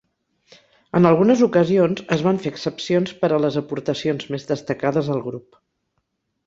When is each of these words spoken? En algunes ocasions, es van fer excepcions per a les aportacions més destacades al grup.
En 0.99 1.07
algunes 1.09 1.43
ocasions, 1.47 2.01
es 2.17 2.25
van 2.29 2.41
fer 2.47 2.53
excepcions 2.55 3.15
per 3.21 3.33
a 3.37 3.41
les 3.45 3.61
aportacions 3.65 4.29
més 4.37 4.53
destacades 4.55 5.17
al 5.17 5.25
grup. 5.29 5.63